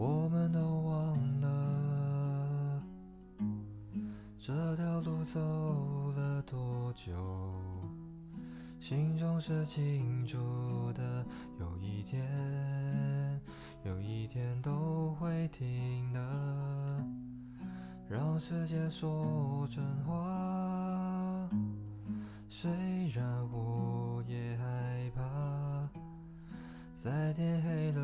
[0.00, 2.82] 我们都忘了
[4.38, 5.38] 这条路走
[6.12, 7.12] 了多久，
[8.80, 10.38] 心中是清楚
[10.94, 11.26] 的，
[11.58, 13.38] 有一天，
[13.84, 16.18] 有一天都会停的，
[18.08, 21.46] 让世界说真话。
[22.48, 22.70] 虽
[23.14, 23.22] 然
[23.52, 25.20] 我也害怕，
[26.96, 28.00] 在天黑了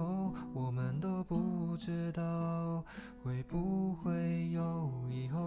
[0.00, 2.82] 后，我们都不知道
[3.22, 5.38] 会不会有以后。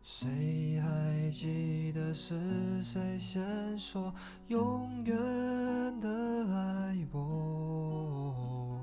[0.00, 4.10] 谁还记得是谁先说
[4.46, 5.14] 永远
[6.00, 6.08] 的
[6.54, 8.80] 爱我？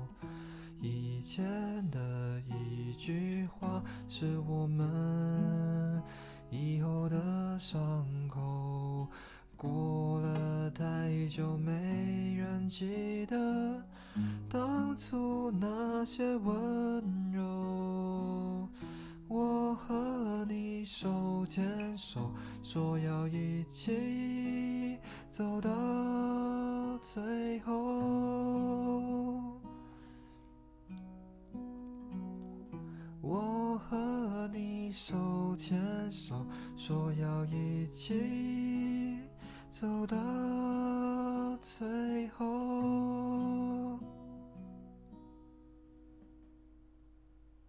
[0.80, 1.44] 以前
[1.90, 6.00] 的一句话，是我们
[6.50, 7.95] 以后的伤
[11.36, 13.82] 就，没人记得
[14.48, 18.66] 当初那些温柔。
[19.28, 21.62] 我和你手牵
[21.98, 24.96] 手，说要一起
[25.30, 25.68] 走到
[27.02, 27.74] 最后。
[33.20, 35.78] 我和你手牵
[36.10, 36.46] 手，
[36.78, 39.18] 说要一起
[39.70, 40.16] 走到